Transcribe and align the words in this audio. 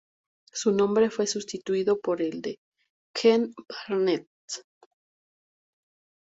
Su 0.51 0.71
nombre 0.71 1.11
fue 1.11 1.27
sustituido 1.27 1.99
por 1.99 2.23
el 2.23 2.41
de 2.41 2.57
Ken 3.13 3.53
Barnett. 3.87 4.25